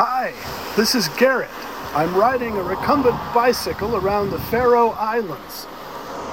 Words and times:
Hi, 0.00 0.32
this 0.76 0.94
is 0.94 1.08
Garrett. 1.18 1.50
I'm 1.92 2.14
riding 2.14 2.56
a 2.56 2.62
recumbent 2.62 3.16
bicycle 3.34 3.96
around 3.96 4.30
the 4.30 4.38
Faroe 4.38 4.90
Islands. 4.90 5.66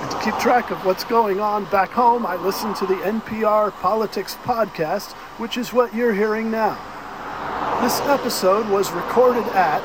And 0.02 0.12
to 0.12 0.20
keep 0.20 0.38
track 0.38 0.70
of 0.70 0.86
what's 0.86 1.04
going 1.04 1.39
on 1.39 1.65
back 1.71 1.89
home, 1.89 2.28
I 2.28 2.36
listen 2.36 2.75
to 2.75 2.86
the 2.86 2.93
NPR 2.93 3.71
Politics 3.71 4.36
Podcast, 4.43 5.13
which 5.39 5.57
is 5.57 5.73
what 5.73 5.96
you're 5.96 6.13
hearing 6.13 6.51
now. 6.51 6.78
This 7.81 8.01
episode 8.01 8.70
was 8.70 8.91
recorded 8.91 9.48
at 9.55 9.82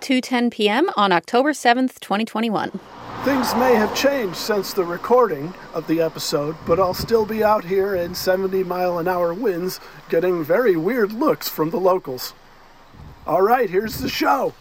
2:10 0.00 0.50
p.m. 0.50 0.90
on 0.96 1.12
October 1.12 1.52
7th, 1.52 2.00
2021. 2.00 2.80
Things 3.22 3.54
may 3.54 3.76
have 3.76 3.94
changed 3.94 4.38
since 4.38 4.72
the 4.72 4.82
recording 4.84 5.54
of 5.72 5.86
the 5.86 6.00
episode, 6.00 6.56
but 6.66 6.80
I'll 6.80 6.94
still 6.94 7.26
be 7.26 7.44
out 7.44 7.66
here 7.66 7.94
in 7.94 8.16
70 8.16 8.64
mile 8.64 8.98
an 8.98 9.06
hour 9.06 9.32
winds 9.32 9.78
getting 10.08 10.42
very 10.42 10.74
weird 10.74 11.12
looks 11.12 11.48
from 11.48 11.70
the 11.70 11.78
locals. 11.78 12.34
All 13.30 13.42
right, 13.42 13.70
here's 13.70 13.96
the 13.98 14.08
show. 14.08 14.52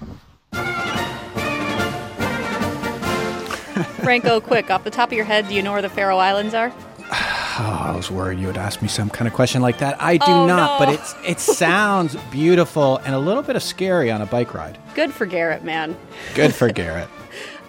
Franco, 4.03 4.39
quick, 4.39 4.69
off 4.69 4.83
the 4.83 4.91
top 4.91 5.09
of 5.09 5.13
your 5.13 5.25
head, 5.25 5.47
do 5.47 5.55
you 5.55 5.63
know 5.63 5.71
where 5.71 5.81
the 5.81 5.89
Faroe 5.89 6.19
Islands 6.19 6.53
are? 6.53 6.71
Oh, 7.61 7.87
I 7.87 7.93
was 7.93 8.09
worried 8.09 8.39
you 8.39 8.47
would 8.47 8.55
ask 8.57 8.81
me 8.81 8.87
some 8.87 9.09
kind 9.09 9.27
of 9.27 9.33
question 9.33 9.61
like 9.61 9.79
that. 9.79 10.01
I 10.01 10.15
do 10.15 10.23
Oh, 10.27 10.45
not, 10.47 10.79
no. 10.79 10.85
but 10.85 10.93
it's 10.93 11.13
it 11.27 11.39
sounds 11.57 12.15
beautiful 12.31 12.97
and 12.99 13.13
a 13.13 13.19
little 13.19 13.43
bit 13.43 13.57
of 13.57 13.63
scary 13.63 14.09
on 14.09 14.21
a 14.21 14.25
bike 14.25 14.53
ride. 14.53 14.77
Good 14.95 15.13
for 15.13 15.25
Garrett, 15.25 15.61
man. 15.65 15.97
Good 16.35 16.55
for 16.55 16.69
Garrett. 16.71 17.09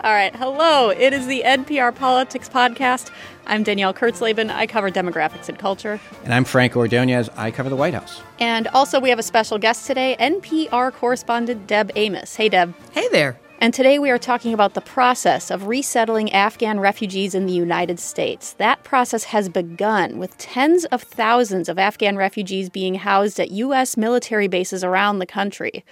All 0.03 0.15
right, 0.15 0.35
hello. 0.35 0.89
It 0.89 1.13
is 1.13 1.27
the 1.27 1.43
NPR 1.45 1.95
Politics 1.95 2.49
Podcast. 2.49 3.11
I'm 3.47 3.63
Danielle 3.63 3.93
Kurtzleben. 3.93 4.51
I 4.51 4.67
cover 4.67 4.91
demographics 4.91 5.51
and 5.51 5.59
culture. 5.59 6.01
And 6.25 6.33
I'm 6.33 6.45
Franco 6.45 6.79
Ordonez. 6.79 7.29
I 7.37 7.51
cover 7.51 7.69
the 7.69 7.77
White 7.77 7.93
House. 7.93 8.23
And 8.39 8.67
also, 8.69 8.99
we 8.99 9.11
have 9.11 9.19
a 9.19 9.23
special 9.23 9.59
guest 9.59 9.87
today, 9.87 10.17
NPR 10.19 10.91
correspondent 10.95 11.67
Deb 11.67 11.91
Amos. 11.97 12.35
Hey, 12.37 12.49
Deb. 12.49 12.75
Hey 12.93 13.09
there. 13.09 13.39
And 13.59 13.75
today 13.75 13.99
we 13.99 14.09
are 14.09 14.17
talking 14.17 14.55
about 14.55 14.73
the 14.73 14.81
process 14.81 15.51
of 15.51 15.67
resettling 15.67 16.33
Afghan 16.33 16.81
refugees 16.81 17.35
in 17.35 17.45
the 17.45 17.53
United 17.53 18.01
States. 18.01 18.55
That 18.55 18.83
process 18.85 19.25
has 19.25 19.51
begun 19.51 20.17
with 20.17 20.39
tens 20.39 20.87
of 20.87 21.03
thousands 21.03 21.69
of 21.69 21.79
Afghan 21.79 22.17
refugees 22.17 22.71
being 22.71 22.95
housed 22.95 23.39
at 23.39 23.51
U.S. 23.51 23.99
military 23.99 24.49
bases 24.49 24.83
around 24.83 25.19
the 25.19 25.27
country. 25.27 25.85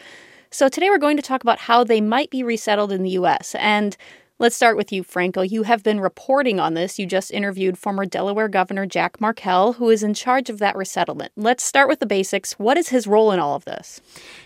So 0.51 0.69
today 0.69 0.89
we're 0.89 0.99
going 0.99 1.17
to 1.17 1.23
talk 1.23 1.43
about 1.43 1.59
how 1.59 1.85
they 1.85 2.01
might 2.01 2.31
be 2.31 2.43
resettled 2.43 2.91
in 2.91 3.03
the 3.03 3.11
U.S. 3.11 3.55
And 3.59 3.97
let's 4.39 4.57
start 4.57 4.77
with 4.77 4.93
you, 4.93 5.03
Franco. 5.03 5.43
You 5.43 5.65
have 5.65 5.83
been 5.83 6.01
reporting 6.01 6.61
on 6.61 6.75
this. 6.75 6.99
You 6.99 7.07
just 7.07 7.31
interviewed 7.31 7.79
former 7.79 8.07
Delaware 8.07 8.49
Governor 8.49 8.87
Jack 8.87 9.19
Markell, 9.19 9.77
who 9.77 9.91
is 9.91 10.03
in 10.03 10.15
charge 10.15 10.49
of 10.49 10.59
that 10.59 10.77
resettlement. 10.77 11.33
Let's 11.37 11.65
start 11.65 11.89
with 11.89 12.01
the 12.01 12.07
basics. 12.07 12.53
What 12.53 12.79
is 12.79 12.89
his 12.89 13.07
role 13.07 13.33
in 13.33 13.41
all 13.41 13.57
of 13.57 13.65
this? 13.65 14.01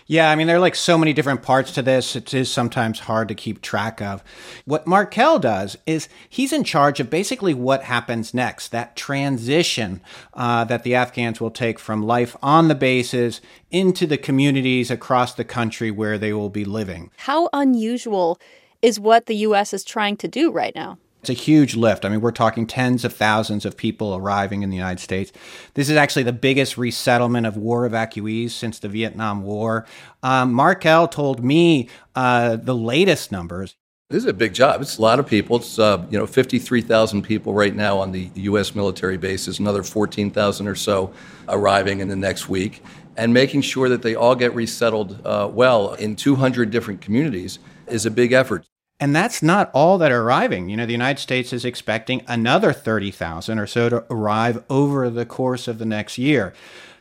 Yeah, 0.07 0.29
I 0.29 0.35
mean, 0.35 0.47
there 0.47 0.57
are 0.57 0.61
like 0.61 0.75
so 0.75 0.97
many 0.97 1.13
different 1.13 1.43
parts 1.43 1.71
to 1.73 1.81
this. 1.81 2.15
It 2.15 2.33
is 2.33 2.51
sometimes 2.51 2.99
hard 2.99 3.27
to 3.27 3.35
keep 3.35 3.61
track 3.61 4.01
of. 4.01 4.23
What 4.65 4.85
Markell 4.85 5.39
does 5.39 5.77
is 5.85 6.09
he's 6.27 6.53
in 6.53 6.63
charge 6.63 6.99
of 6.99 7.09
basically 7.09 7.53
what 7.53 7.83
happens 7.83 8.33
next, 8.33 8.69
that 8.69 8.95
transition 8.95 10.01
uh, 10.33 10.65
that 10.65 10.83
the 10.83 10.95
Afghans 10.95 11.39
will 11.39 11.51
take 11.51 11.79
from 11.79 12.03
life 12.03 12.35
on 12.41 12.67
the 12.67 12.75
bases 12.75 13.41
into 13.71 14.05
the 14.05 14.17
communities 14.17 14.91
across 14.91 15.33
the 15.33 15.43
country 15.43 15.91
where 15.91 16.17
they 16.17 16.33
will 16.33 16.49
be 16.49 16.65
living. 16.65 17.09
How 17.17 17.49
unusual 17.53 18.39
is 18.83 18.99
what 18.99 19.25
the 19.25 19.35
U.S. 19.37 19.73
is 19.73 19.83
trying 19.83 20.17
to 20.17 20.27
do 20.27 20.51
right 20.51 20.75
now? 20.75 20.99
It's 21.21 21.29
a 21.29 21.33
huge 21.33 21.77
lift. 21.77 22.03
I 22.03 22.09
mean, 22.09 22.19
we're 22.19 22.31
talking 22.31 22.67
tens 22.67 23.05
of 23.05 23.13
thousands 23.13 23.63
of 23.63 23.77
people 23.77 24.13
arriving 24.13 24.61
in 24.61 24.69
the 24.69 24.75
United 24.75 24.99
States. 24.99 25.31
This 25.73 25.89
is 25.89 25.95
actually 25.95 26.23
the 26.23 26.33
biggest 26.33 26.77
resettlement 26.77 27.47
of 27.47 27.55
war 27.55 27.89
evacuees 27.89 28.51
since 28.51 28.77
the 28.77 28.89
Vietnam 28.89 29.41
War. 29.43 29.85
Um, 30.21 30.53
Markell 30.53 31.09
told 31.09 31.41
me 31.41 31.87
uh, 32.13 32.57
the 32.57 32.75
latest 32.75 33.31
numbers. 33.31 33.77
This 34.09 34.23
is 34.23 34.29
a 34.29 34.33
big 34.33 34.53
job. 34.53 34.81
It's 34.81 34.97
a 34.97 35.01
lot 35.01 35.17
of 35.17 35.25
people. 35.25 35.55
It's 35.55 35.79
uh, 35.79 36.05
you 36.11 36.19
know 36.19 36.27
53,000 36.27 37.21
people 37.21 37.53
right 37.53 37.73
now 37.73 37.99
on 37.99 38.11
the 38.11 38.29
U.S. 38.35 38.75
military 38.75 39.15
bases. 39.15 39.59
Another 39.59 39.81
14,000 39.81 40.67
or 40.67 40.75
so 40.75 41.13
arriving 41.47 42.01
in 42.01 42.09
the 42.09 42.17
next 42.17 42.49
week, 42.49 42.83
and 43.15 43.33
making 43.33 43.61
sure 43.61 43.87
that 43.87 44.01
they 44.01 44.13
all 44.13 44.35
get 44.35 44.53
resettled 44.53 45.25
uh, 45.25 45.49
well 45.49 45.93
in 45.93 46.17
200 46.17 46.69
different 46.69 46.99
communities 46.99 47.59
is 47.87 48.05
a 48.05 48.11
big 48.11 48.33
effort. 48.33 48.65
And 48.99 49.15
that's 49.15 49.43
not 49.43 49.69
all 49.73 49.97
that 49.97 50.11
are 50.11 50.21
arriving. 50.21 50.69
You 50.69 50.77
know, 50.77 50.85
the 50.85 50.91
United 50.93 51.19
States 51.19 51.51
is 51.51 51.65
expecting 51.65 52.23
another 52.27 52.71
30,000 52.71 53.59
or 53.59 53.67
so 53.67 53.89
to 53.89 54.05
arrive 54.09 54.63
over 54.69 55.09
the 55.09 55.25
course 55.25 55.67
of 55.67 55.77
the 55.77 55.85
next 55.85 56.17
year. 56.17 56.53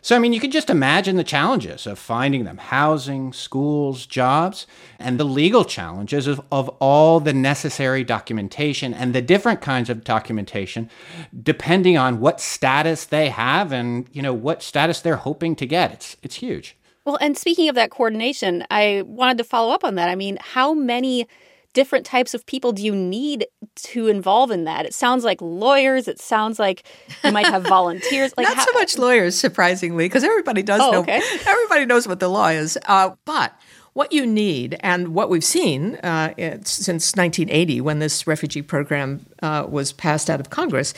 So, 0.04 0.16
I 0.16 0.18
mean, 0.18 0.32
you 0.32 0.40
can 0.40 0.50
just 0.50 0.68
imagine 0.68 1.14
the 1.14 1.22
challenges 1.22 1.86
of 1.86 1.96
finding 1.96 2.42
them 2.42 2.56
housing, 2.56 3.32
schools, 3.32 4.04
jobs, 4.04 4.66
and 4.98 5.18
the 5.18 5.24
legal 5.24 5.64
challenges 5.64 6.26
of, 6.26 6.40
of 6.50 6.68
all 6.80 7.20
the 7.20 7.32
necessary 7.32 8.02
documentation 8.02 8.92
and 8.92 9.14
the 9.14 9.22
different 9.22 9.60
kinds 9.60 9.88
of 9.88 10.02
documentation 10.02 10.90
depending 11.40 11.96
on 11.96 12.18
what 12.18 12.40
status 12.40 13.04
they 13.04 13.28
have 13.28 13.70
and, 13.70 14.08
you 14.12 14.22
know, 14.22 14.34
what 14.34 14.60
status 14.60 15.00
they're 15.00 15.16
hoping 15.16 15.54
to 15.54 15.66
get. 15.66 15.92
It's, 15.92 16.16
it's 16.20 16.34
huge. 16.36 16.76
Well, 17.04 17.18
and 17.20 17.38
speaking 17.38 17.68
of 17.68 17.76
that 17.76 17.92
coordination, 17.92 18.66
I 18.72 19.04
wanted 19.06 19.38
to 19.38 19.44
follow 19.44 19.72
up 19.72 19.84
on 19.84 19.94
that. 19.94 20.08
I 20.08 20.16
mean, 20.16 20.36
how 20.40 20.74
many 20.74 21.28
different 21.74 22.04
types 22.06 22.34
of 22.34 22.44
people 22.46 22.72
do 22.72 22.82
you 22.84 22.94
need 22.94 23.46
to 23.76 24.06
involve 24.08 24.50
in 24.50 24.64
that? 24.64 24.86
It 24.86 24.94
sounds 24.94 25.24
like 25.24 25.40
lawyers. 25.40 26.08
It 26.08 26.20
sounds 26.20 26.58
like 26.58 26.84
you 27.24 27.32
might 27.32 27.46
have 27.46 27.62
volunteers. 27.66 28.32
Like 28.36 28.46
Not 28.48 28.56
how- 28.58 28.66
so 28.66 28.72
much 28.74 28.98
lawyers, 28.98 29.34
surprisingly, 29.34 30.04
because 30.06 30.24
everybody 30.24 30.62
does 30.62 30.80
Oh, 30.82 30.90
know. 30.90 31.00
okay. 31.00 31.20
Everybody 31.46 31.86
knows 31.86 32.06
what 32.06 32.20
the 32.20 32.28
law 32.28 32.48
is. 32.48 32.78
Uh, 32.86 33.10
but 33.24 33.52
what 33.94 34.10
you 34.12 34.26
need, 34.26 34.76
and 34.80 35.08
what 35.14 35.28
we've 35.28 35.44
seen 35.44 35.96
uh, 35.96 36.32
it's 36.38 36.70
since 36.70 37.14
1980, 37.14 37.80
when 37.82 37.98
this 37.98 38.26
refugee 38.26 38.62
program 38.62 39.24
uh, 39.42 39.66
was 39.68 39.92
passed 39.92 40.30
out 40.30 40.40
of 40.40 40.48
Congress, 40.48 40.94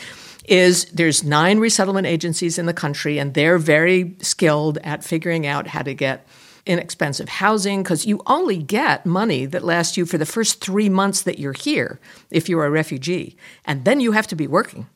is 0.46 0.84
there's 0.92 1.24
nine 1.24 1.58
resettlement 1.58 2.06
agencies 2.06 2.56
in 2.58 2.66
the 2.66 2.74
country, 2.74 3.18
and 3.18 3.34
they're 3.34 3.58
very 3.58 4.14
skilled 4.20 4.78
at 4.84 5.02
figuring 5.02 5.44
out 5.46 5.66
how 5.66 5.82
to 5.82 5.92
get 5.94 6.24
inexpensive 6.66 7.28
housing 7.28 7.82
because 7.82 8.06
you 8.06 8.20
only 8.26 8.58
get 8.58 9.04
money 9.04 9.46
that 9.46 9.64
lasts 9.64 9.96
you 9.96 10.06
for 10.06 10.18
the 10.18 10.26
first 10.26 10.64
three 10.64 10.88
months 10.88 11.22
that 11.22 11.38
you're 11.38 11.52
here 11.52 12.00
if 12.30 12.48
you're 12.48 12.64
a 12.64 12.70
refugee, 12.70 13.36
and 13.64 13.84
then 13.84 14.00
you 14.00 14.12
have 14.12 14.26
to 14.26 14.36
be 14.36 14.46
working. 14.46 14.86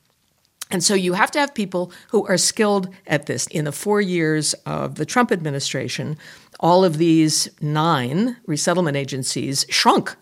And 0.71 0.85
so 0.85 0.95
you 0.95 1.15
have 1.15 1.31
to 1.31 1.41
have 1.41 1.55
people 1.55 1.93
who 2.11 2.27
are 2.27 2.37
skilled 2.37 2.89
at 3.07 3.27
this. 3.27 3.47
In 3.47 3.65
the 3.65 3.73
four 3.73 4.01
years 4.01 4.55
of 4.67 4.97
the 4.97 5.07
Trump 5.07 5.33
administration, 5.33 6.19
all 6.61 6.85
of 6.85 6.99
these 6.99 7.49
nine 7.61 8.37
resettlement 8.47 8.97
agencies 8.97 9.65
shrunk. 9.71 10.15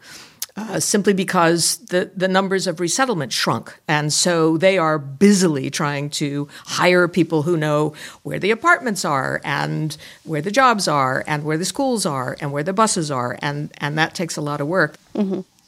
Uh, 0.58 0.80
simply 0.80 1.12
because 1.12 1.76
the, 1.88 2.10
the 2.16 2.28
numbers 2.28 2.66
of 2.66 2.80
resettlement 2.80 3.30
shrunk. 3.30 3.78
And 3.86 4.10
so 4.10 4.56
they 4.56 4.78
are 4.78 4.98
busily 4.98 5.68
trying 5.68 6.08
to 6.10 6.48
hire 6.64 7.08
people 7.08 7.42
who 7.42 7.58
know 7.58 7.92
where 8.22 8.38
the 8.38 8.50
apartments 8.50 9.04
are 9.04 9.42
and 9.44 9.94
where 10.24 10.40
the 10.40 10.50
jobs 10.50 10.88
are 10.88 11.22
and 11.26 11.44
where 11.44 11.58
the 11.58 11.66
schools 11.66 12.06
are 12.06 12.38
and 12.40 12.52
where 12.52 12.62
the 12.62 12.72
buses 12.72 13.10
are. 13.10 13.38
And, 13.42 13.70
and 13.78 13.98
that 13.98 14.14
takes 14.14 14.38
a 14.38 14.40
lot 14.40 14.62
of 14.62 14.66
work. 14.66 14.96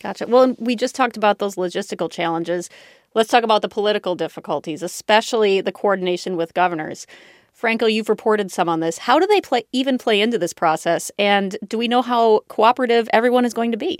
Gotcha. 0.02 0.26
Well, 0.26 0.56
we 0.58 0.74
just 0.74 0.94
talked 0.94 1.18
about 1.18 1.38
those 1.38 1.56
logistical 1.56 2.10
challenges. 2.10 2.70
Let's 3.12 3.30
talk 3.30 3.44
about 3.44 3.60
the 3.60 3.68
political 3.68 4.14
difficulties, 4.14 4.82
especially 4.82 5.60
the 5.60 5.72
coordination 5.72 6.36
with 6.36 6.54
governors. 6.54 7.06
Franco, 7.58 7.86
you've 7.86 8.08
reported 8.08 8.52
some 8.52 8.68
on 8.68 8.78
this. 8.78 8.98
How 8.98 9.18
do 9.18 9.26
they 9.26 9.40
play, 9.40 9.64
even 9.72 9.98
play 9.98 10.20
into 10.20 10.38
this 10.38 10.52
process? 10.52 11.10
And 11.18 11.56
do 11.66 11.76
we 11.76 11.88
know 11.88 12.02
how 12.02 12.44
cooperative 12.46 13.08
everyone 13.12 13.44
is 13.44 13.52
going 13.52 13.72
to 13.72 13.76
be? 13.76 13.98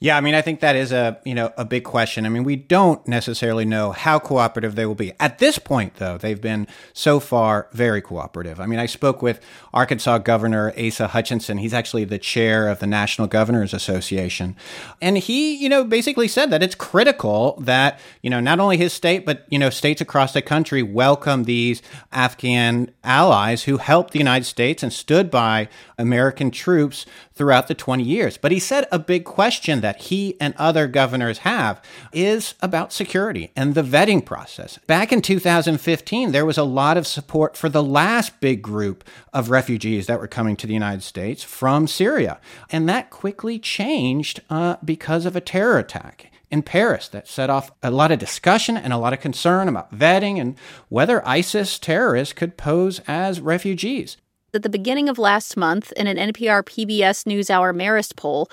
Yeah, 0.00 0.16
I 0.16 0.20
mean, 0.20 0.34
I 0.34 0.42
think 0.42 0.58
that 0.58 0.74
is 0.74 0.90
a 0.90 1.16
you 1.24 1.32
know 1.32 1.52
a 1.56 1.64
big 1.64 1.84
question. 1.84 2.26
I 2.26 2.30
mean, 2.30 2.42
we 2.42 2.56
don't 2.56 3.06
necessarily 3.06 3.64
know 3.64 3.92
how 3.92 4.18
cooperative 4.18 4.74
they 4.74 4.86
will 4.86 4.96
be 4.96 5.12
at 5.20 5.38
this 5.38 5.56
point, 5.56 5.94
though. 5.94 6.18
They've 6.18 6.40
been 6.40 6.66
so 6.94 7.20
far 7.20 7.68
very 7.70 8.02
cooperative. 8.02 8.58
I 8.58 8.66
mean, 8.66 8.80
I 8.80 8.86
spoke 8.86 9.22
with 9.22 9.40
Arkansas 9.72 10.18
Governor 10.18 10.74
Asa 10.76 11.06
Hutchinson. 11.06 11.58
He's 11.58 11.72
actually 11.72 12.06
the 12.06 12.18
chair 12.18 12.68
of 12.68 12.80
the 12.80 12.88
National 12.88 13.28
Governors 13.28 13.72
Association, 13.72 14.56
and 15.00 15.16
he 15.16 15.54
you 15.54 15.68
know 15.68 15.84
basically 15.84 16.26
said 16.26 16.50
that 16.50 16.60
it's 16.60 16.74
critical 16.74 17.56
that 17.60 18.00
you 18.22 18.30
know 18.30 18.40
not 18.40 18.58
only 18.58 18.76
his 18.76 18.92
state 18.92 19.24
but 19.24 19.46
you 19.48 19.60
know 19.60 19.70
states 19.70 20.00
across 20.00 20.32
the 20.32 20.42
country 20.42 20.82
welcome 20.82 21.44
these 21.44 21.82
Afghan 22.10 22.90
allies 23.06 23.64
who 23.64 23.78
helped 23.78 24.12
the 24.12 24.18
United 24.18 24.44
States 24.44 24.82
and 24.82 24.92
stood 24.92 25.30
by 25.30 25.68
American 25.96 26.50
troops 26.50 27.06
throughout 27.32 27.68
the 27.68 27.74
20 27.74 28.02
years. 28.02 28.36
But 28.36 28.52
he 28.52 28.58
said 28.58 28.86
a 28.92 28.98
big 28.98 29.24
question 29.24 29.80
that 29.80 30.02
he 30.02 30.38
and 30.40 30.54
other 30.56 30.86
governors 30.86 31.38
have 31.38 31.82
is 32.12 32.54
about 32.60 32.92
security 32.92 33.52
and 33.56 33.74
the 33.74 33.82
vetting 33.82 34.24
process. 34.24 34.78
Back 34.86 35.12
in 35.12 35.22
2015, 35.22 36.32
there 36.32 36.46
was 36.46 36.58
a 36.58 36.64
lot 36.64 36.96
of 36.96 37.06
support 37.06 37.56
for 37.56 37.68
the 37.68 37.82
last 37.82 38.40
big 38.40 38.60
group 38.60 39.04
of 39.32 39.50
refugees 39.50 40.06
that 40.06 40.20
were 40.20 40.28
coming 40.28 40.56
to 40.56 40.66
the 40.66 40.74
United 40.74 41.02
States 41.02 41.42
from 41.42 41.86
Syria. 41.86 42.40
And 42.70 42.88
that 42.88 43.10
quickly 43.10 43.58
changed 43.58 44.40
uh, 44.50 44.76
because 44.84 45.26
of 45.26 45.36
a 45.36 45.40
terror 45.40 45.78
attack 45.78 46.30
in 46.50 46.62
Paris 46.62 47.08
that 47.08 47.28
set 47.28 47.50
off 47.50 47.70
a 47.82 47.90
lot 47.90 48.12
of 48.12 48.18
discussion 48.18 48.76
and 48.76 48.92
a 48.92 48.98
lot 48.98 49.12
of 49.12 49.20
concern 49.20 49.68
about 49.68 49.96
vetting 49.96 50.40
and 50.40 50.56
whether 50.88 51.26
ISIS 51.26 51.78
terrorists 51.78 52.32
could 52.32 52.56
pose 52.56 53.00
as 53.06 53.40
refugees. 53.40 54.16
at 54.54 54.62
the 54.62 54.68
beginning 54.68 55.08
of 55.08 55.18
last 55.18 55.56
month 55.56 55.92
in 55.92 56.06
an 56.06 56.16
NPR 56.32 56.62
PBS 56.62 57.24
NewsHour 57.24 57.74
Marist 57.76 58.16
poll, 58.16 58.48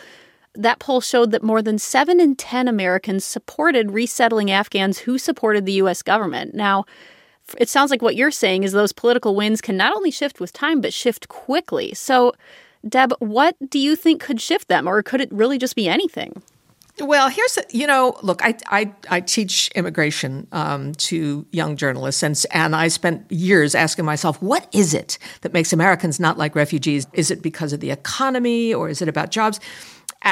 that 0.56 0.80
poll 0.80 1.02
showed 1.02 1.32
that 1.32 1.44
more 1.44 1.62
than 1.62 1.80
7 1.80 2.20
in 2.20 2.36
10 2.36 2.68
Americans 2.68 3.24
supported 3.24 3.92
resettling 3.92 4.52
Afghans 4.52 5.00
who 5.00 5.18
supported 5.18 5.66
the 5.66 5.74
U.S. 5.74 6.02
government. 6.02 6.54
Now, 6.54 6.86
it 7.58 7.70
sounds 7.70 7.92
like 7.92 8.02
what 8.02 8.16
you're 8.16 8.32
saying 8.32 8.64
is 8.64 8.72
those 8.72 8.94
political 8.94 9.36
winds 9.36 9.62
can 9.62 9.78
not 9.78 9.96
only 9.96 10.12
shift 10.12 10.40
with 10.40 10.54
time, 10.54 10.82
but 10.82 10.94
shift 10.94 11.28
quickly. 11.28 11.94
So, 11.94 12.34
Deb, 12.88 13.14
what 13.20 13.56
do 13.70 13.80
you 13.80 13.96
think 13.96 14.22
could 14.22 14.42
shift 14.42 14.68
them, 14.68 14.88
or 14.88 15.02
could 15.02 15.22
it 15.22 15.32
really 15.32 15.58
just 15.58 15.76
be 15.76 15.88
anything? 15.88 16.42
Well, 17.00 17.28
here's 17.30 17.58
you 17.72 17.88
know, 17.88 18.16
look, 18.22 18.44
I 18.44 18.56
I, 18.68 18.94
I 19.10 19.20
teach 19.22 19.70
immigration 19.70 20.48
um, 20.52 20.94
to 20.96 21.46
young 21.52 21.76
journalists, 21.76 22.22
and 22.22 22.42
and 22.52 22.76
I 22.76 22.88
spent 22.88 23.32
years 23.32 23.74
asking 23.74 24.06
myself, 24.06 24.40
what 24.42 24.68
is 24.72 24.94
it 24.94 25.18
that 25.42 25.54
makes 25.54 25.74
Americans 25.74 26.20
not 26.20 26.38
like 26.38 26.56
refugees? 26.56 27.08
Is 27.14 27.32
it 27.32 27.42
because 27.42 27.74
of 27.74 27.80
the 27.80 27.90
economy, 27.90 28.74
or 28.74 28.90
is 28.90 29.02
it 29.02 29.08
about 29.10 29.32
jobs? 29.32 29.60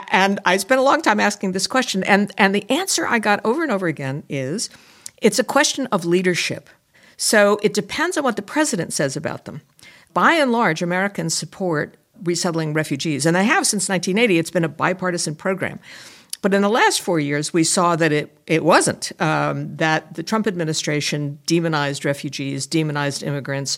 And 0.10 0.40
I 0.46 0.58
spent 0.58 0.80
a 0.80 0.84
long 0.84 1.02
time 1.02 1.20
asking 1.20 1.54
this 1.54 1.66
question, 1.66 2.04
and 2.04 2.32
and 2.38 2.54
the 2.54 2.70
answer 2.70 3.08
I 3.08 3.18
got 3.18 3.44
over 3.44 3.64
and 3.64 3.72
over 3.72 3.88
again 3.88 4.24
is, 4.30 4.70
it's 5.20 5.40
a 5.40 5.44
question 5.44 5.88
of 5.88 6.06
leadership. 6.06 6.70
So 7.18 7.60
it 7.64 7.74
depends 7.74 8.18
on 8.18 8.24
what 8.24 8.36
the 8.36 8.42
president 8.44 8.94
says 8.94 9.18
about 9.18 9.46
them. 9.46 9.62
By 10.14 10.34
and 10.34 10.52
large, 10.52 10.82
Americans 10.84 11.34
support 11.34 11.98
resettling 12.24 12.74
refugees, 12.74 13.26
and 13.26 13.36
they 13.36 13.46
have 13.46 13.66
since 13.66 13.90
1980. 13.90 14.38
It's 14.38 14.52
been 14.52 14.64
a 14.64 14.70
bipartisan 14.70 15.34
program. 15.36 15.80
But 16.42 16.54
in 16.54 16.62
the 16.62 16.70
last 16.70 17.02
four 17.02 17.20
years, 17.20 17.54
we 17.54 17.64
saw 17.64 17.96
that 17.96 18.12
it, 18.12 18.36
it 18.48 18.64
wasn't, 18.64 19.12
um, 19.22 19.76
that 19.78 20.16
the 20.16 20.24
Trump 20.24 20.48
administration 20.48 21.40
demonized 21.46 22.04
refugees, 22.04 22.66
demonized 22.66 23.22
immigrants, 23.24 23.78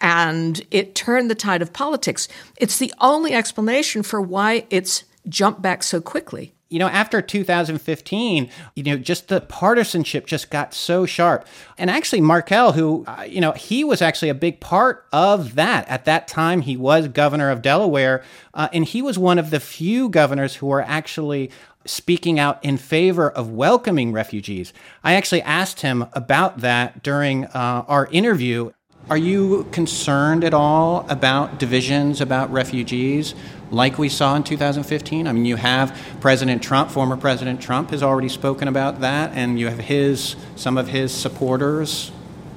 and 0.00 0.60
it 0.70 0.94
turned 0.94 1.30
the 1.30 1.34
tide 1.34 1.60
of 1.60 1.72
politics. 1.72 2.28
It's 2.56 2.78
the 2.78 2.92
only 3.00 3.34
explanation 3.34 4.02
for 4.02 4.22
why 4.22 4.66
it's 4.70 5.04
jumped 5.28 5.60
back 5.60 5.82
so 5.82 6.00
quickly 6.00 6.54
you 6.70 6.78
know, 6.78 6.88
after 6.88 7.22
2015, 7.22 8.50
you 8.74 8.82
know, 8.82 8.96
just 8.98 9.28
the 9.28 9.40
partisanship 9.40 10.26
just 10.26 10.50
got 10.50 10.74
so 10.74 11.06
sharp. 11.06 11.46
And 11.78 11.88
actually, 11.88 12.20
Markell, 12.20 12.74
who, 12.74 13.04
uh, 13.06 13.22
you 13.22 13.40
know, 13.40 13.52
he 13.52 13.84
was 13.84 14.02
actually 14.02 14.28
a 14.28 14.34
big 14.34 14.60
part 14.60 15.06
of 15.10 15.54
that. 15.54 15.88
At 15.88 16.04
that 16.04 16.28
time, 16.28 16.60
he 16.60 16.76
was 16.76 17.08
governor 17.08 17.50
of 17.50 17.62
Delaware, 17.62 18.22
uh, 18.52 18.68
and 18.72 18.84
he 18.84 19.00
was 19.00 19.18
one 19.18 19.38
of 19.38 19.50
the 19.50 19.60
few 19.60 20.10
governors 20.10 20.56
who 20.56 20.66
were 20.66 20.82
actually 20.82 21.50
speaking 21.88 22.38
out 22.38 22.62
in 22.64 22.76
favor 22.76 23.30
of 23.30 23.50
welcoming 23.50 24.12
refugees. 24.12 24.72
I 25.02 25.14
actually 25.14 25.42
asked 25.42 25.80
him 25.80 26.06
about 26.12 26.58
that 26.58 27.02
during 27.02 27.46
uh, 27.46 27.84
our 27.88 28.06
interview. 28.12 28.72
Are 29.10 29.16
you 29.16 29.64
concerned 29.72 30.44
at 30.44 30.52
all 30.52 31.06
about 31.08 31.58
divisions 31.58 32.20
about 32.20 32.52
refugees? 32.52 33.34
like 33.70 33.98
we 33.98 34.08
saw 34.08 34.34
in 34.36 34.42
2015? 34.42 35.26
I 35.26 35.32
mean, 35.32 35.44
you 35.44 35.56
have 35.56 35.98
President 36.20 36.62
Trump, 36.62 36.90
former 36.90 37.16
President 37.16 37.60
Trump, 37.60 37.90
has 37.90 38.02
already 38.02 38.28
spoken 38.28 38.68
about 38.68 39.00
that, 39.00 39.32
and 39.34 39.58
you 39.58 39.68
have 39.68 39.78
his 39.78 40.36
some 40.56 40.78
of 40.78 40.88
his 40.88 41.12
supporters. 41.12 42.10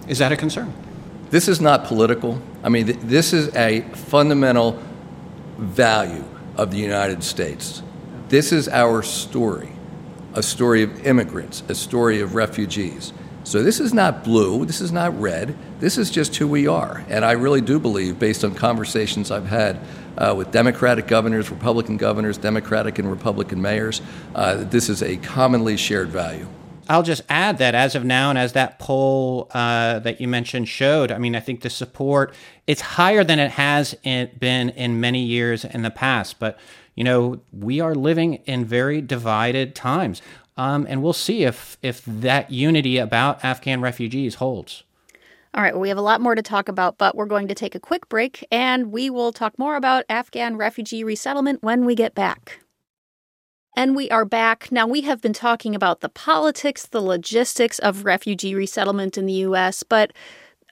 Is 0.07 0.19
that 0.19 0.31
a 0.31 0.37
concern? 0.37 0.73
This 1.29 1.47
is 1.47 1.61
not 1.61 1.85
political. 1.85 2.41
I 2.63 2.69
mean, 2.69 2.87
th- 2.87 2.99
this 3.01 3.33
is 3.33 3.53
a 3.55 3.81
fundamental 3.81 4.81
value 5.57 6.23
of 6.57 6.71
the 6.71 6.77
United 6.77 7.23
States. 7.23 7.81
This 8.31 8.53
is 8.53 8.69
our 8.69 9.03
story 9.03 9.73
a 10.35 10.41
story 10.41 10.83
of 10.83 11.05
immigrants, 11.05 11.63
a 11.67 11.75
story 11.75 12.21
of 12.21 12.33
refugees. 12.33 13.11
So 13.43 13.61
this 13.61 13.81
is 13.81 13.93
not 13.93 14.23
blue, 14.23 14.65
this 14.65 14.79
is 14.79 14.93
not 14.93 15.19
red, 15.19 15.53
this 15.81 15.97
is 15.97 16.09
just 16.09 16.37
who 16.37 16.47
we 16.47 16.65
are. 16.65 17.03
And 17.09 17.25
I 17.25 17.33
really 17.33 17.59
do 17.59 17.77
believe, 17.77 18.17
based 18.17 18.45
on 18.45 18.55
conversations 18.55 19.31
I've 19.31 19.47
had 19.47 19.77
uh, 20.17 20.33
with 20.37 20.49
Democratic 20.51 21.07
governors, 21.07 21.51
Republican 21.51 21.97
governors, 21.97 22.37
Democratic 22.37 22.99
and 22.99 23.11
Republican 23.11 23.61
mayors. 23.61 24.01
Uh, 24.33 24.63
this 24.63 24.87
is 24.87 25.03
a 25.03 25.17
commonly 25.17 25.75
shared 25.75 26.07
value. 26.07 26.47
I'll 26.87 27.03
just 27.03 27.23
add 27.27 27.57
that 27.57 27.75
as 27.75 27.95
of 27.95 28.05
now, 28.05 28.29
and 28.29 28.39
as 28.39 28.53
that 28.53 28.79
poll 28.79 29.49
uh, 29.51 29.99
that 29.99 30.21
you 30.21 30.29
mentioned 30.29 30.69
showed, 30.69 31.11
I 31.11 31.17
mean, 31.17 31.35
I 31.35 31.41
think 31.41 31.61
the 31.61 31.69
support 31.69 32.33
it's 32.67 32.81
higher 32.81 33.23
than 33.23 33.39
it 33.39 33.51
has 33.51 33.95
been 33.95 34.69
in 34.69 35.01
many 35.01 35.23
years 35.23 35.65
in 35.65 35.81
the 35.81 35.89
past. 35.89 36.39
But 36.39 36.57
you 36.95 37.03
know, 37.03 37.41
we 37.51 37.79
are 37.79 37.95
living 37.95 38.35
in 38.45 38.65
very 38.65 39.01
divided 39.01 39.75
times, 39.75 40.21
um, 40.57 40.85
and 40.89 41.01
we'll 41.01 41.13
see 41.13 41.43
if 41.43 41.77
if 41.81 42.03
that 42.05 42.51
unity 42.51 42.97
about 42.97 43.43
Afghan 43.43 43.81
refugees 43.81 44.35
holds. 44.35 44.83
All 45.53 45.61
right, 45.61 45.73
well, 45.73 45.81
we 45.81 45.89
have 45.89 45.97
a 45.97 46.01
lot 46.01 46.21
more 46.21 46.33
to 46.33 46.41
talk 46.41 46.69
about, 46.69 46.97
but 46.97 47.15
we're 47.15 47.25
going 47.25 47.49
to 47.49 47.55
take 47.55 47.75
a 47.75 47.79
quick 47.79 48.07
break 48.07 48.47
and 48.51 48.89
we 48.89 49.09
will 49.09 49.33
talk 49.33 49.59
more 49.59 49.75
about 49.75 50.05
Afghan 50.07 50.55
refugee 50.55 51.03
resettlement 51.03 51.61
when 51.61 51.83
we 51.83 51.93
get 51.93 52.15
back. 52.15 52.61
And 53.75 53.95
we 53.95 54.09
are 54.09 54.23
back. 54.23 54.71
Now, 54.71 54.87
we 54.87 55.01
have 55.01 55.21
been 55.21 55.33
talking 55.33 55.75
about 55.75 55.99
the 55.99 56.09
politics, 56.09 56.85
the 56.85 57.01
logistics 57.01 57.79
of 57.79 58.05
refugee 58.05 58.55
resettlement 58.55 59.17
in 59.17 59.25
the 59.25 59.33
U.S., 59.33 59.83
but 59.83 60.13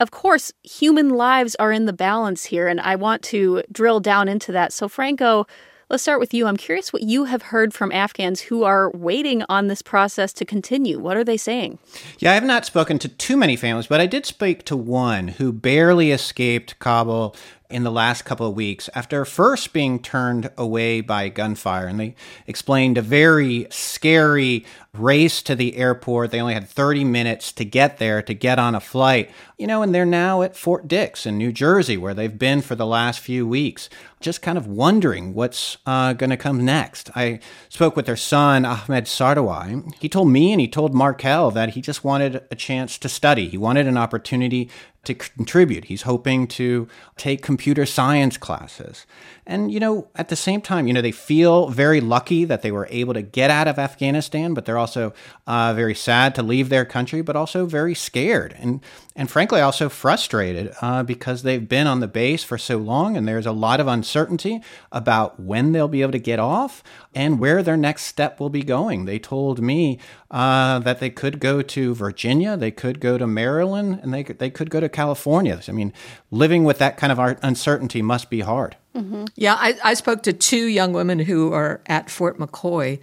of 0.01 0.12
course, 0.12 0.54
human 0.63 1.10
lives 1.10 1.56
are 1.56 1.74
in 1.74 1.86
the 1.86 1.94
balance 1.94 2.45
here, 2.45 2.68
and 2.68 2.80
I 2.80 2.95
want 2.95 3.21
to 3.24 3.63
drill 3.69 4.00
down 4.00 4.30
into 4.30 4.54
that. 4.54 4.71
So, 4.71 4.88
Franco, 4.88 5.45
Let's 5.91 6.03
start 6.03 6.19
with 6.19 6.36
you. 6.36 6.45
I'm 6.45 6.56
curious 6.56 6.94
what 6.94 7.01
you 7.01 7.24
have 7.24 7.41
heard 7.41 7.74
from 7.74 7.91
Afghans 7.91 8.41
who 8.41 8.63
are 8.63 8.91
waiting 8.91 9.44
on 9.50 9.65
this 9.65 9.81
process 9.81 10.31
to 10.33 10.45
continue. 10.45 11.00
What 11.00 11.18
are 11.18 11.24
they 11.24 11.36
saying? 11.36 11.80
Yeah, 12.19 12.30
I 12.30 12.36
have 12.36 12.44
not 12.44 12.63
spoken 12.63 13.00
to 13.00 13.07
too 13.07 13.36
many 13.36 13.56
families, 13.56 13.88
but 13.88 14.00
I 14.00 14.06
did 14.06 14.27
speak 14.27 14.65
to 14.65 14.77
one 14.77 15.30
who 15.30 15.51
barely 15.51 16.12
escaped 16.12 16.77
Kabul 16.77 17.36
in 17.71 17.83
the 17.83 17.91
last 17.91 18.24
couple 18.24 18.47
of 18.47 18.56
weeks 18.56 18.89
after 18.95 19.24
first 19.25 19.74
being 19.74 20.00
turned 20.00 20.50
away 20.57 21.01
by 21.01 21.30
gunfire. 21.30 21.88
And 21.88 22.00
they 22.00 22.15
explained 22.47 22.97
a 22.97 23.01
very 23.01 23.68
scary 23.69 24.65
race 24.94 25.44
to 25.44 25.56
the 25.56 25.75
airport. 25.77 26.31
They 26.31 26.42
only 26.42 26.56
had 26.56 26.68
30 26.68 27.03
minutes 27.03 27.51
to 27.53 27.65
get 27.65 27.97
there, 27.97 28.21
to 28.24 28.33
get 28.33 28.57
on 28.57 28.74
a 28.74 28.80
flight. 28.80 29.30
You 29.57 29.68
know, 29.68 29.83
and 29.83 29.94
they're 29.94 30.06
now 30.06 30.42
at 30.42 30.56
Fort 30.56 30.88
Dix 30.88 31.27
in 31.27 31.38
New 31.38 31.51
Jersey, 31.51 31.95
where 31.95 32.15
they've 32.15 32.39
been 32.39 32.62
for 32.62 32.75
the 32.75 32.88
last 32.88 33.19
few 33.19 33.47
weeks, 33.47 33.88
just 34.19 34.42
kind 34.42 34.57
of 34.57 34.68
wondering 34.68 35.33
what's 35.33 35.77
uh, 35.86 36.13
going 36.13 36.30
to 36.30 36.38
come 36.38 36.63
next. 36.66 37.10
I 37.16 37.39
spoke 37.69 37.95
with 37.95 38.06
their 38.06 38.18
son, 38.18 38.66
Ahmed 38.66 39.06
Sardawai. 39.06 39.94
He 40.00 40.10
told 40.10 40.30
me 40.30 40.51
and 40.51 40.60
he 40.60 40.68
told 40.68 40.94
Markell 40.94 41.54
that 41.54 41.69
he 41.69 41.81
just 41.81 42.04
wanted 42.04 42.44
a 42.51 42.56
chance 42.56 42.98
to 42.98 43.10
study. 43.10 43.48
He 43.48 43.57
wanted 43.57 43.88
an 43.88 43.98
opportunity 43.98 44.69
to 45.06 45.13
contribute. 45.16 45.86
He's 45.86 46.01
hoping 46.01 46.48
to 46.48 46.88
take 47.16 47.42
computer 47.42 47.86
science 47.86 48.38
classes. 48.38 49.06
And, 49.49 49.71
you 49.71 49.79
know, 49.79 50.07
at 50.15 50.29
the 50.29 50.35
same 50.35 50.61
time, 50.61 50.85
you 50.85 50.93
know, 50.93 51.01
they 51.01 51.11
feel 51.11 51.69
very 51.69 52.01
lucky 52.01 52.45
that 52.45 52.61
they 52.61 52.71
were 52.71 52.87
able 52.91 53.15
to 53.15 53.23
get 53.23 53.49
out 53.49 53.68
of 53.68 53.79
Afghanistan, 53.79 54.53
but 54.53 54.65
they're 54.65 54.77
also 54.77 55.11
uh, 55.47 55.73
very 55.73 55.95
sad 55.95 56.35
to 56.35 56.44
leave 56.44 56.69
their 56.69 56.85
country, 56.85 57.23
but 57.23 57.35
also 57.35 57.65
very 57.65 57.95
scared. 57.95 58.56
And, 58.59 58.79
and 59.15 59.27
frankly, 59.27 59.59
also 59.59 59.89
frustrated 59.89 60.71
uh, 60.83 61.01
because 61.01 61.41
they've 61.41 61.68
been 61.68 61.87
on 61.87 61.99
the 61.99 62.07
base 62.07 62.44
for 62.44 62.59
so 62.59 62.77
long 62.77 63.18
and 63.18 63.27
there's 63.27 63.47
a 63.47 63.51
lot 63.51 63.79
of 63.79 63.87
uncertainty 63.87 64.61
about 64.91 65.39
when 65.39 65.71
they'll 65.71 65.87
be 65.87 66.03
able 66.03 66.11
to 66.11 66.19
get 66.19 66.37
off 66.37 66.83
and 67.15 67.39
where 67.39 67.63
their 67.63 67.75
next 67.75 68.03
step 68.03 68.39
will 68.39 68.51
be 68.51 68.61
going. 68.61 69.06
They 69.06 69.18
told 69.18 69.59
me 69.59 69.97
uh, 70.29 70.77
that 70.77 70.99
they 70.99 71.09
could 71.09 71.39
go 71.39 71.63
to 71.63 71.95
Virginia, 71.95 72.56
they 72.56 72.69
could 72.69 72.99
go 72.99 73.18
to 73.18 73.25
Maryland, 73.25 73.99
and 74.03 74.13
they 74.13 74.23
could, 74.23 74.37
they 74.37 74.51
could 74.51 74.69
go 74.69 74.79
to 74.79 74.89
California. 74.89 75.59
I 75.68 75.71
mean, 75.71 75.91
living 76.29 76.65
with 76.65 76.77
that 76.77 76.97
kind 76.97 77.11
of 77.11 77.39
uncertainty 77.41 78.03
must 78.03 78.29
be 78.29 78.41
hard. 78.41 78.75
Mm-hmm. 78.99 79.25
Yeah, 79.35 79.56
I, 79.56 79.77
I 79.83 79.94
spoke 79.94 80.23
to 80.23 80.33
two 80.33 80.65
young 80.65 80.94
women 80.94 81.19
who 81.19 81.53
are 81.53 81.81
at 81.85 82.09
Fort 82.09 82.37
McCoy. 82.37 82.99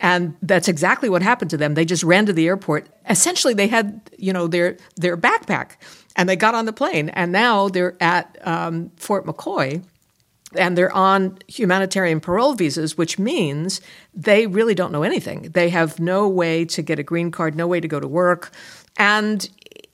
And 0.00 0.36
that's 0.42 0.68
exactly 0.68 1.08
what 1.08 1.22
happened 1.22 1.50
to 1.50 1.56
them. 1.56 1.74
They 1.74 1.84
just 1.84 2.04
ran 2.04 2.26
to 2.26 2.32
the 2.32 2.46
airport. 2.46 2.86
Essentially, 3.10 3.52
they 3.52 3.66
had, 3.66 4.00
you 4.16 4.32
know, 4.32 4.46
their 4.46 4.76
their 4.94 5.16
backpack, 5.16 5.70
and 6.14 6.28
they 6.28 6.36
got 6.36 6.54
on 6.54 6.66
the 6.66 6.72
plane. 6.72 7.08
And 7.08 7.32
now 7.32 7.68
they're 7.68 7.96
at 8.00 8.38
um, 8.46 8.92
Fort 8.96 9.26
McCoy, 9.26 9.82
and 10.54 10.78
they're 10.78 10.94
on 10.94 11.38
humanitarian 11.48 12.20
parole 12.20 12.54
visas, 12.54 12.96
which 12.96 13.18
means 13.18 13.80
they 14.14 14.46
really 14.46 14.74
don't 14.74 14.92
know 14.92 15.02
anything. 15.02 15.50
They 15.52 15.68
have 15.70 15.98
no 15.98 16.28
way 16.28 16.64
to 16.66 16.80
get 16.80 17.00
a 17.00 17.02
green 17.02 17.32
card, 17.32 17.56
no 17.56 17.66
way 17.66 17.80
to 17.80 17.88
go 17.88 17.98
to 17.98 18.06
work, 18.06 18.52
and 18.96 19.48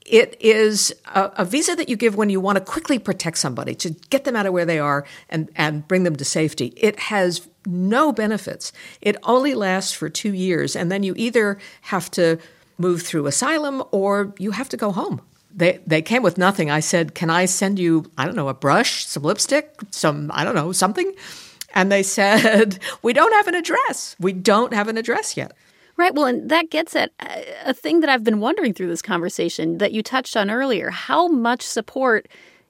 it 0.05 0.37
is 0.39 0.93
a, 1.13 1.31
a, 1.37 1.45
visa 1.45 1.75
that 1.75 1.89
you 1.89 1.95
give 1.95 2.15
when 2.15 2.29
you 2.29 2.39
want 2.39 2.57
to 2.57 2.63
quickly 2.63 2.99
protect 2.99 3.39
somebody, 3.39 3.73
to 3.75 3.89
get 4.09 4.23
them 4.23 4.35
out 4.35 4.45
of 4.45 4.53
where 4.53 4.65
they 4.65 4.77
are 4.77 5.05
and, 5.29 5.49
and 5.55 5.87
bring 5.87 6.03
them 6.03 6.15
to 6.15 6.25
safety. 6.25 6.73
It 6.77 6.99
has 6.99 7.47
no 7.65 8.11
benefits. 8.11 8.71
It 9.01 9.17
only 9.23 9.55
lasts 9.55 9.93
for 9.93 10.09
two 10.09 10.33
years, 10.33 10.75
and 10.75 10.91
then 10.91 11.01
you 11.01 11.15
either 11.17 11.57
have 11.81 12.11
to 12.11 12.37
move 12.77 13.01
through 13.01 13.25
asylum 13.25 13.83
or 13.91 14.33
you 14.37 14.51
have 14.51 14.69
to 14.69 14.77
go 14.77 14.91
home. 14.91 15.21
They, 15.53 15.79
they 15.87 16.01
came 16.01 16.21
with 16.21 16.37
nothing. 16.37 16.69
I 16.69 16.81
said, 16.81 17.15
Can 17.15 17.29
I 17.29 17.45
send 17.45 17.79
you, 17.79 18.11
I 18.17 18.25
don't 18.25 18.35
know, 18.35 18.49
a 18.49 18.53
brush, 18.53 19.05
some 19.05 19.23
lipstick, 19.23 19.73
some, 19.89 20.29
I 20.33 20.43
don't 20.43 20.55
know, 20.55 20.71
something? 20.71 21.13
And 21.73 21.91
they 21.91 22.03
said, 22.19 22.79
We 23.01 23.13
don't 23.13 23.33
have 23.33 23.47
an 23.47 23.55
address. 23.55 24.15
We 24.19 24.33
don't 24.33 24.73
have 24.73 24.87
an 24.87 24.97
address 24.97 25.37
yet. 25.37 25.53
Right. 25.97 26.13
Well, 26.13 26.25
and 26.25 26.49
that 26.49 26.69
gets 26.69 26.95
at 26.95 27.11
uh, 27.19 27.41
a 27.63 27.73
thing 27.73 28.01
that 28.01 28.09
I've 28.09 28.23
been 28.23 28.39
wondering 28.39 28.73
through 28.73 28.87
this 28.87 29.01
conversation 29.01 29.77
that 29.77 29.93
you 29.93 30.03
touched 30.03 30.35
on 30.35 30.49
earlier. 30.49 30.89
How 30.89 31.27
much 31.27 31.61
support 31.61 32.27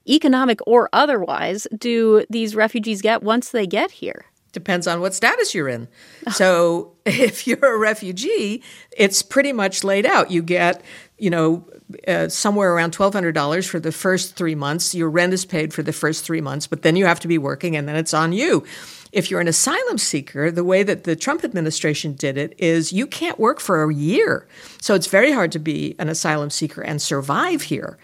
economic 0.07 0.59
or 0.67 0.89
otherwise, 0.93 1.67
do 1.77 2.25
these 2.29 2.55
refugees 2.55 3.01
get 3.01 3.23
once 3.23 3.49
they 3.49 3.67
get 3.67 3.91
here? 3.91 4.25
Depends 4.51 4.87
on 4.87 5.01
what 5.01 5.13
status 5.13 5.53
you're 5.53 5.67
in. 5.67 5.87
So 6.31 6.93
if 7.05 7.45
you're 7.45 7.75
a 7.75 7.77
refugee, 7.77 8.63
it's 8.95 9.21
pretty 9.21 9.51
much 9.51 9.83
laid 9.83 10.05
out. 10.05 10.31
You 10.31 10.41
get, 10.41 10.83
you 11.17 11.29
know, 11.29 11.67
uh, 12.07 12.29
somewhere 12.29 12.73
around 12.73 12.95
$1,200 12.95 13.67
for 13.67 13.79
the 13.79 13.91
first 13.91 14.35
three 14.35 14.55
months. 14.55 14.95
Your 14.95 15.09
rent 15.09 15.33
is 15.33 15.45
paid 15.45 15.73
for 15.73 15.83
the 15.83 15.93
first 15.93 16.25
three 16.25 16.41
months, 16.41 16.67
but 16.67 16.81
then 16.81 16.95
you 16.95 17.05
have 17.05 17.19
to 17.21 17.27
be 17.27 17.37
working 17.37 17.75
and 17.75 17.87
then 17.87 17.95
it's 17.95 18.13
on 18.13 18.33
you. 18.33 18.63
If 19.11 19.31
you're 19.31 19.39
an 19.39 19.47
asylum 19.47 19.97
seeker, 19.97 20.51
the 20.51 20.63
way 20.63 20.83
that 20.83 21.05
the 21.05 21.15
Trump 21.15 21.43
administration 21.43 22.13
did 22.13 22.37
it 22.37 22.53
is 22.57 22.91
you 22.91 23.07
can't 23.07 23.39
work 23.39 23.59
for 23.59 23.83
a 23.83 23.93
year. 23.93 24.47
So 24.81 24.93
it's 24.93 25.07
very 25.07 25.31
hard 25.31 25.51
to 25.53 25.59
be 25.59 25.95
an 25.99 26.09
asylum 26.09 26.49
seeker 26.49 26.81
and 26.81 27.01
survive 27.01 27.61
here. 27.61 27.97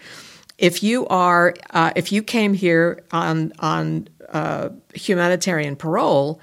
If 0.58 0.82
you 0.82 1.06
are, 1.08 1.54
uh, 1.70 1.92
if 1.96 2.12
you 2.12 2.22
came 2.22 2.54
here 2.54 3.02
on 3.10 3.52
on 3.58 4.08
uh, 4.32 4.70
humanitarian 4.94 5.76
parole, 5.76 6.40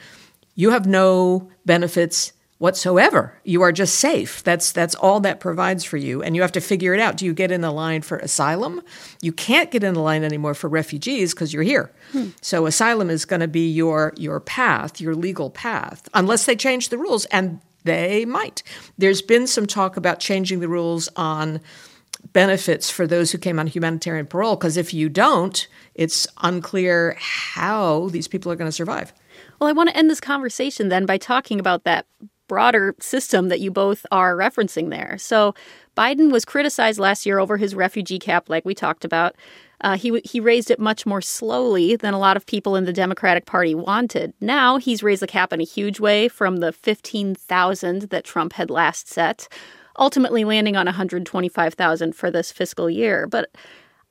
you 0.56 0.72
have 0.72 0.86
no 0.86 1.50
benefits 1.66 2.34
whatsoever. 2.60 3.34
You 3.44 3.62
are 3.64 3.72
just 3.72 3.96
safe. 3.96 4.44
That's 4.44 4.72
that's 4.72 4.94
all 4.96 5.20
that 5.22 5.40
provides 5.40 5.84
for 5.84 5.98
you, 5.98 6.22
and 6.22 6.36
you 6.36 6.42
have 6.44 6.52
to 6.52 6.62
figure 6.62 6.94
it 6.94 7.00
out. 7.00 7.18
Do 7.18 7.26
you 7.26 7.34
get 7.34 7.52
in 7.52 7.62
the 7.62 7.72
line 7.72 8.04
for 8.04 8.18
asylum? 8.18 8.82
You 9.22 9.32
can't 9.32 9.72
get 9.72 9.84
in 9.84 9.96
the 9.96 10.02
line 10.02 10.24
anymore 10.24 10.54
for 10.54 10.70
refugees 10.70 11.34
because 11.34 11.54
you're 11.54 11.64
here. 11.64 11.92
Hmm. 12.12 12.30
So 12.42 12.68
asylum 12.68 13.10
is 13.10 13.26
going 13.26 13.40
to 13.40 13.48
be 13.48 13.68
your 13.68 14.14
your 14.16 14.40
path, 14.40 15.02
your 15.02 15.16
legal 15.16 15.50
path, 15.50 16.08
unless 16.14 16.46
they 16.46 16.56
change 16.56 16.90
the 16.90 16.98
rules, 16.98 17.26
and 17.26 17.60
they 17.86 18.26
might. 18.26 18.62
There's 18.98 19.22
been 19.22 19.48
some 19.48 19.66
talk 19.66 19.98
about 19.98 20.20
changing 20.20 20.60
the 20.60 20.68
rules 20.68 21.10
on 21.16 21.62
benefits 22.34 22.90
for 22.90 23.08
those 23.08 23.32
who 23.32 23.38
came 23.38 23.60
on 23.60 23.68
humanitarian 23.68 24.28
parole 24.28 24.58
because 24.58 24.76
if 24.76 24.94
you 24.94 25.08
don't, 25.08 25.68
it's 25.96 26.28
unclear 26.42 27.16
how 27.18 28.10
these 28.10 28.28
people 28.28 28.52
are 28.52 28.56
going 28.56 28.68
to 28.68 28.74
survive. 28.74 29.14
Well, 29.60 29.70
I 29.70 29.74
want 29.74 29.90
to 29.90 29.98
end 29.98 30.10
this 30.10 30.20
conversation 30.20 30.90
then 30.90 31.06
by 31.06 31.18
talking 31.18 31.60
about 31.60 31.86
that 31.86 32.06
broader 32.50 32.96
system 33.00 33.48
that 33.50 33.62
you 33.62 33.72
both 33.72 34.06
are 34.12 34.36
referencing 34.36 34.90
there. 34.90 35.18
So, 35.18 35.54
Biden 35.96 36.32
was 36.32 36.46
criticized 36.46 37.00
last 37.00 37.26
year 37.26 37.40
over 37.40 37.58
his 37.58 37.76
refugee 37.76 38.20
cap, 38.20 38.50
like 38.50 38.66
we 38.66 38.74
talked 38.74 39.06
about. 39.06 39.36
Uh, 39.82 39.96
he 39.96 40.20
he 40.26 40.40
raised 40.42 40.72
it 40.72 40.80
much 40.80 41.06
more 41.06 41.22
slowly 41.22 41.96
than 41.96 42.14
a 42.14 42.20
lot 42.20 42.38
of 42.38 42.46
people 42.46 42.76
in 42.76 42.86
the 42.86 42.94
Democratic 43.04 43.46
Party 43.46 43.76
wanted. 43.76 44.34
Now 44.42 44.78
he's 44.78 45.04
raised 45.04 45.22
the 45.22 45.28
cap 45.28 45.54
in 45.54 45.62
a 45.62 45.66
huge 45.78 46.00
way 46.00 46.28
from 46.28 46.58
the 46.58 46.74
fifteen 46.74 47.36
thousand 47.36 48.10
that 48.10 48.26
Trump 48.26 48.54
had 48.54 48.70
last 48.70 49.08
set, 49.08 49.48
ultimately 49.98 50.44
landing 50.44 50.76
on 50.76 50.86
one 50.86 50.96
hundred 50.96 51.26
twenty 51.26 51.50
five 51.50 51.74
thousand 51.76 52.14
for 52.16 52.30
this 52.32 52.52
fiscal 52.52 52.90
year. 52.90 53.28
But 53.28 53.50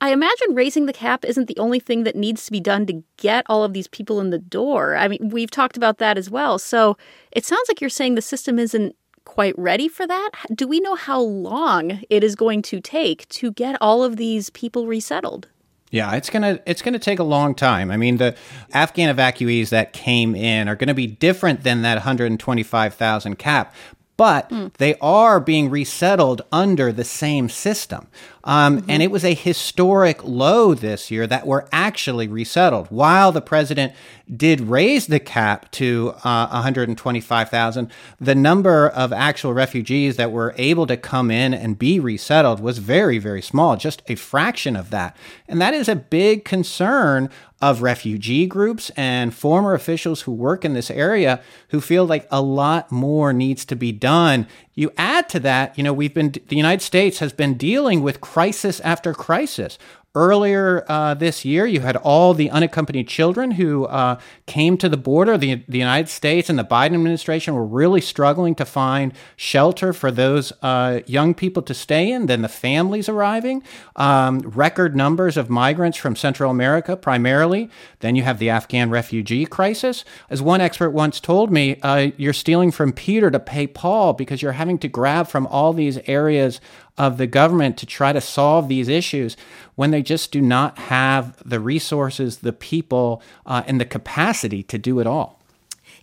I 0.00 0.10
imagine 0.12 0.54
raising 0.54 0.86
the 0.86 0.92
cap 0.92 1.24
isn't 1.24 1.48
the 1.48 1.58
only 1.58 1.80
thing 1.80 2.04
that 2.04 2.14
needs 2.14 2.44
to 2.46 2.52
be 2.52 2.60
done 2.60 2.86
to 2.86 3.02
get 3.16 3.44
all 3.48 3.64
of 3.64 3.72
these 3.72 3.88
people 3.88 4.20
in 4.20 4.30
the 4.30 4.38
door. 4.38 4.96
I 4.96 5.08
mean, 5.08 5.30
we've 5.30 5.50
talked 5.50 5.76
about 5.76 5.98
that 5.98 6.16
as 6.16 6.30
well. 6.30 6.58
So 6.58 6.96
it 7.32 7.44
sounds 7.44 7.68
like 7.68 7.80
you're 7.80 7.90
saying 7.90 8.14
the 8.14 8.22
system 8.22 8.58
isn't 8.58 8.94
quite 9.24 9.58
ready 9.58 9.88
for 9.88 10.06
that. 10.06 10.30
Do 10.54 10.68
we 10.68 10.80
know 10.80 10.94
how 10.94 11.20
long 11.20 12.02
it 12.08 12.22
is 12.22 12.34
going 12.34 12.62
to 12.62 12.80
take 12.80 13.28
to 13.30 13.52
get 13.52 13.76
all 13.80 14.04
of 14.04 14.16
these 14.16 14.50
people 14.50 14.86
resettled? 14.86 15.48
Yeah, 15.90 16.14
it's 16.14 16.28
gonna 16.28 16.60
it's 16.66 16.82
gonna 16.82 16.98
take 16.98 17.18
a 17.18 17.24
long 17.24 17.54
time. 17.54 17.90
I 17.90 17.96
mean, 17.96 18.18
the 18.18 18.36
Afghan 18.72 19.14
evacuees 19.14 19.70
that 19.70 19.92
came 19.92 20.34
in 20.34 20.68
are 20.68 20.76
going 20.76 20.88
to 20.88 20.94
be 20.94 21.06
different 21.06 21.62
than 21.62 21.80
that 21.82 21.94
125,000 21.94 23.38
cap, 23.38 23.74
but 24.18 24.50
mm. 24.50 24.72
they 24.74 24.96
are 25.00 25.40
being 25.40 25.70
resettled 25.70 26.42
under 26.52 26.92
the 26.92 27.04
same 27.04 27.48
system. 27.48 28.08
Um, 28.48 28.78
mm-hmm. 28.78 28.90
And 28.90 29.02
it 29.02 29.10
was 29.10 29.24
a 29.24 29.34
historic 29.34 30.24
low 30.24 30.72
this 30.72 31.10
year 31.10 31.26
that 31.26 31.46
were 31.46 31.68
actually 31.70 32.26
resettled. 32.26 32.86
While 32.86 33.30
the 33.30 33.42
president 33.42 33.92
did 34.34 34.62
raise 34.62 35.06
the 35.06 35.20
cap 35.20 35.70
to 35.72 36.14
uh, 36.24 36.48
125,000, 36.48 37.92
the 38.18 38.34
number 38.34 38.88
of 38.88 39.12
actual 39.12 39.52
refugees 39.52 40.16
that 40.16 40.32
were 40.32 40.54
able 40.56 40.86
to 40.86 40.96
come 40.96 41.30
in 41.30 41.52
and 41.52 41.78
be 41.78 42.00
resettled 42.00 42.60
was 42.60 42.78
very, 42.78 43.18
very 43.18 43.42
small, 43.42 43.76
just 43.76 44.02
a 44.08 44.14
fraction 44.14 44.76
of 44.76 44.88
that. 44.90 45.14
And 45.46 45.60
that 45.60 45.74
is 45.74 45.88
a 45.88 45.96
big 45.96 46.46
concern 46.46 47.28
of 47.60 47.82
refugee 47.82 48.46
groups 48.46 48.90
and 48.90 49.34
former 49.34 49.74
officials 49.74 50.22
who 50.22 50.32
work 50.32 50.64
in 50.64 50.74
this 50.74 50.90
area 50.90 51.40
who 51.70 51.80
feel 51.80 52.06
like 52.06 52.26
a 52.30 52.40
lot 52.40 52.92
more 52.92 53.32
needs 53.32 53.64
to 53.64 53.74
be 53.74 53.90
done. 53.90 54.46
You 54.74 54.92
add 54.96 55.28
to 55.30 55.40
that, 55.40 55.76
you 55.76 55.82
know, 55.82 55.92
we've 55.92 56.14
been, 56.14 56.32
the 56.46 56.56
United 56.56 56.82
States 56.84 57.18
has 57.18 57.32
been 57.32 57.54
dealing 57.54 58.00
with 58.00 58.20
crisis 58.38 58.78
after 58.82 59.12
crisis. 59.12 59.78
Earlier 60.14 60.86
uh, 60.88 61.12
this 61.12 61.44
year, 61.44 61.66
you 61.66 61.80
had 61.80 61.94
all 61.96 62.32
the 62.32 62.50
unaccompanied 62.50 63.08
children 63.08 63.52
who 63.52 63.84
uh, 63.84 64.18
came 64.46 64.78
to 64.78 64.88
the 64.88 64.96
border. 64.96 65.36
The, 65.36 65.62
the 65.68 65.78
United 65.78 66.08
States 66.08 66.48
and 66.48 66.58
the 66.58 66.64
Biden 66.64 66.94
administration 66.94 67.54
were 67.54 67.66
really 67.66 68.00
struggling 68.00 68.54
to 68.54 68.64
find 68.64 69.12
shelter 69.36 69.92
for 69.92 70.10
those 70.10 70.50
uh, 70.62 71.00
young 71.06 71.34
people 71.34 71.62
to 71.62 71.74
stay 71.74 72.10
in. 72.10 72.24
Then 72.24 72.40
the 72.40 72.48
families 72.48 73.08
arriving, 73.10 73.62
um, 73.96 74.38
record 74.40 74.96
numbers 74.96 75.36
of 75.36 75.50
migrants 75.50 75.98
from 75.98 76.16
Central 76.16 76.50
America 76.50 76.96
primarily. 76.96 77.68
Then 78.00 78.16
you 78.16 78.22
have 78.22 78.38
the 78.38 78.48
Afghan 78.48 78.88
refugee 78.88 79.44
crisis. 79.44 80.06
As 80.30 80.40
one 80.40 80.62
expert 80.62 80.90
once 80.90 81.20
told 81.20 81.52
me, 81.52 81.78
uh, 81.82 82.12
you're 82.16 82.32
stealing 82.32 82.70
from 82.70 82.94
Peter 82.94 83.30
to 83.30 83.38
pay 83.38 83.66
Paul 83.66 84.14
because 84.14 84.40
you're 84.40 84.52
having 84.52 84.78
to 84.78 84.88
grab 84.88 85.28
from 85.28 85.46
all 85.48 85.74
these 85.74 85.98
areas 86.06 86.62
of 86.98 87.16
the 87.16 87.26
government 87.26 87.76
to 87.78 87.86
try 87.86 88.12
to 88.12 88.20
solve 88.20 88.68
these 88.68 88.88
issues 88.88 89.36
when 89.76 89.92
they 89.98 90.02
just 90.02 90.30
do 90.30 90.40
not 90.40 90.78
have 90.78 91.36
the 91.44 91.58
resources, 91.58 92.38
the 92.38 92.52
people, 92.52 93.20
uh, 93.46 93.64
and 93.66 93.80
the 93.80 93.84
capacity 93.84 94.62
to 94.62 94.78
do 94.78 95.00
it 95.00 95.08
all. 95.08 95.40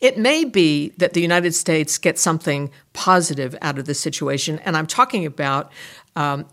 It 0.02 0.18
may 0.18 0.44
be 0.44 0.90
that 0.98 1.14
the 1.14 1.22
United 1.22 1.56
States 1.56 1.98
gets 1.98 2.22
something 2.22 2.72
positive 2.92 3.56
out 3.62 3.80
of 3.80 3.86
this 3.86 3.98
situation, 3.98 4.60
and 4.66 4.76
I'm 4.76 4.86
talking 4.86 5.26
about 5.26 5.72
um, 6.16 6.46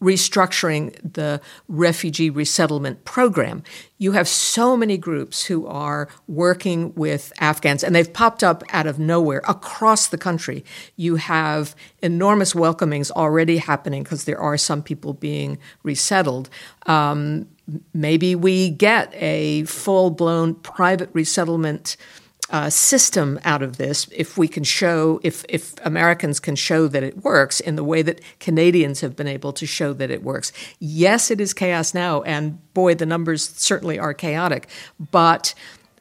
restructuring 0.00 0.94
the 1.14 1.40
refugee 1.68 2.30
resettlement 2.30 3.04
program. 3.04 3.62
You 3.98 4.12
have 4.12 4.28
so 4.28 4.76
many 4.76 4.98
groups 4.98 5.44
who 5.44 5.66
are 5.66 6.08
working 6.28 6.94
with 6.94 7.32
Afghans, 7.40 7.82
and 7.82 7.94
they've 7.94 8.12
popped 8.12 8.44
up 8.44 8.62
out 8.70 8.86
of 8.86 8.98
nowhere 8.98 9.42
across 9.48 10.08
the 10.08 10.18
country. 10.18 10.64
You 10.96 11.16
have 11.16 11.74
enormous 12.02 12.54
welcomings 12.54 13.10
already 13.10 13.56
happening 13.56 14.02
because 14.02 14.24
there 14.24 14.38
are 14.38 14.58
some 14.58 14.82
people 14.82 15.14
being 15.14 15.58
resettled. 15.82 16.50
Um, 16.86 17.48
maybe 17.94 18.34
we 18.34 18.70
get 18.70 19.12
a 19.14 19.64
full 19.64 20.10
blown 20.10 20.54
private 20.54 21.10
resettlement 21.12 21.96
uh, 22.50 22.70
system 22.70 23.40
out 23.44 23.62
of 23.62 23.76
this 23.76 24.08
if 24.12 24.38
we 24.38 24.46
can 24.46 24.62
show 24.62 25.20
if 25.22 25.44
if 25.48 25.74
Americans 25.84 26.38
can 26.38 26.54
show 26.54 26.86
that 26.88 27.02
it 27.02 27.24
works 27.24 27.60
in 27.60 27.76
the 27.76 27.84
way 27.84 28.02
that 28.02 28.20
Canadians 28.38 29.00
have 29.00 29.16
been 29.16 29.26
able 29.26 29.52
to 29.52 29.66
show 29.66 29.92
that 29.92 30.10
it 30.10 30.22
works. 30.22 30.52
Yes, 30.78 31.30
it 31.30 31.40
is 31.40 31.52
chaos 31.52 31.92
now, 31.94 32.22
and 32.22 32.58
boy, 32.74 32.94
the 32.94 33.06
numbers 33.06 33.48
certainly 33.48 33.98
are 33.98 34.14
chaotic. 34.14 34.68
But 35.10 35.54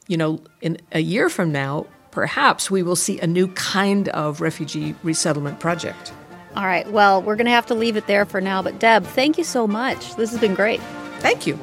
you 0.08 0.18
know, 0.18 0.42
in 0.62 0.78
a 0.92 1.00
year 1.00 1.30
from 1.30 1.52
now, 1.52 1.88
perhaps 2.12 2.70
we 2.70 2.84
will 2.84 2.96
see 2.96 3.20
a 3.20 3.28
new 3.28 3.48
kind 3.50 4.10
of 4.10 4.40
refugee 4.40 4.96
resettlement 5.04 5.60
project. 5.60 6.14
All 6.56 6.66
right. 6.66 6.90
Well, 6.90 7.22
we're 7.22 7.36
going 7.36 7.46
to 7.46 7.52
have 7.52 7.66
to 7.66 7.75
leave 7.75 7.98
it 7.98 8.08
there 8.08 8.25
for 8.25 8.40
now. 8.40 8.62
But 8.62 8.80
Deb, 8.80 9.04
thank 9.04 9.38
you 9.38 9.44
so 9.44 9.68
much. 9.68 10.16
This 10.16 10.32
has 10.32 10.40
been 10.40 10.56
great. 10.56 10.80
Thank 11.20 11.46
you. 11.46 11.60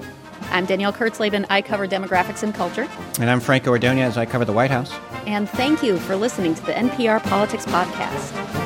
I'm 0.52 0.66
Danielle 0.66 0.92
Kurtzleben. 0.92 1.47
I 1.50 1.62
cover 1.62 1.88
demographics 1.88 2.42
and 2.42 2.54
culture. 2.54 2.87
And 3.18 3.30
I'm 3.30 3.40
Franco 3.40 3.71
Ordonez. 3.71 4.16
I 4.16 4.26
cover 4.26 4.44
the 4.44 4.52
White 4.52 4.71
House. 4.71 4.92
And 5.26 5.49
thank 5.49 5.82
you 5.82 5.99
for 5.99 6.14
listening 6.14 6.54
to 6.54 6.62
the 6.66 6.73
NPR 6.73 7.23
Politics 7.23 7.64
Podcast. 7.66 8.62